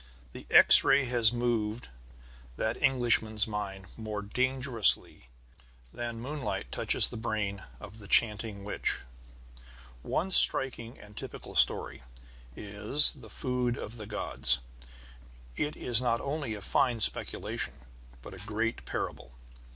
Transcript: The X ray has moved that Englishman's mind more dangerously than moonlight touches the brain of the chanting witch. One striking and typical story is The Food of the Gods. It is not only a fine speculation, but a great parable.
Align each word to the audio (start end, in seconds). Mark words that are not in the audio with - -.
The 0.33 0.47
X 0.49 0.83
ray 0.83 1.05
has 1.05 1.31
moved 1.31 1.87
that 2.57 2.75
Englishman's 2.81 3.45
mind 3.47 3.85
more 3.95 4.23
dangerously 4.23 5.27
than 5.93 6.19
moonlight 6.19 6.71
touches 6.71 7.07
the 7.07 7.17
brain 7.17 7.61
of 7.79 7.99
the 7.99 8.07
chanting 8.07 8.63
witch. 8.63 9.01
One 10.01 10.31
striking 10.31 10.97
and 10.97 11.15
typical 11.15 11.55
story 11.55 12.01
is 12.55 13.11
The 13.11 13.29
Food 13.29 13.77
of 13.77 13.97
the 13.97 14.07
Gods. 14.07 14.57
It 15.55 15.75
is 15.75 16.01
not 16.01 16.19
only 16.19 16.55
a 16.55 16.61
fine 16.61 16.99
speculation, 16.99 17.73
but 18.23 18.33
a 18.33 18.39
great 18.43 18.85
parable. 18.85 19.33